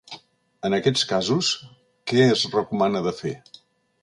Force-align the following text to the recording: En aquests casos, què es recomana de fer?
En 0.69 0.75
aquests 0.77 1.03
casos, 1.11 1.51
què 2.13 2.27
es 2.31 2.47
recomana 2.57 3.05
de 3.11 3.15
fer? 3.23 3.37